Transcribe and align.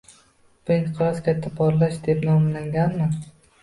Bu 0.69 0.73
inqiroz 0.77 1.21
"Katta 1.29 1.53
portlash" 1.61 2.03
deb 2.11 2.29
nomlanganmi? 2.31 3.15